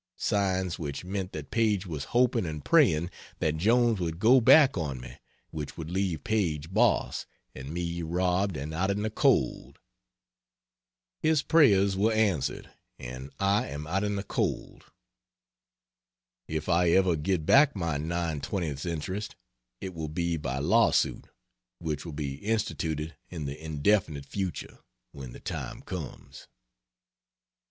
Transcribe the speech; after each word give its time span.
Signs 0.17 0.79
which 0.79 1.05
meant 1.05 1.31
that 1.33 1.51
Paige 1.51 1.85
was 1.85 2.05
hoping 2.05 2.43
and 2.47 2.65
praying 2.65 3.11
that 3.37 3.57
Jones 3.57 3.99
would 3.99 4.17
go 4.17 4.41
back 4.41 4.75
on 4.75 4.99
me 4.99 5.19
which 5.51 5.77
would 5.77 5.91
leave 5.91 6.23
Paige 6.23 6.73
boss, 6.73 7.27
and 7.53 7.69
me 7.71 8.01
robbed 8.01 8.57
and 8.57 8.73
out 8.73 8.89
in 8.89 9.03
the 9.03 9.11
cold. 9.11 9.77
His 11.19 11.43
prayers 11.43 11.95
were 11.95 12.11
answered, 12.13 12.71
and 12.97 13.31
I 13.39 13.67
am 13.67 13.85
out 13.85 14.03
in 14.03 14.15
the 14.15 14.23
cold. 14.23 14.85
If 16.47 16.67
I 16.67 16.89
ever 16.89 17.15
get 17.15 17.45
back 17.45 17.75
my 17.75 17.97
nine 17.99 18.41
twentieths 18.41 18.87
interest, 18.87 19.35
it 19.81 19.93
will 19.93 20.09
be 20.09 20.35
by 20.35 20.57
law 20.57 20.89
suit 20.89 21.27
which 21.77 22.05
will 22.05 22.11
be 22.13 22.37
instituted 22.37 23.15
in 23.29 23.45
the 23.45 23.63
indefinite 23.63 24.25
future, 24.25 24.79
when 25.11 25.31
the 25.31 25.39
time 25.39 25.83
comes. 25.83 26.47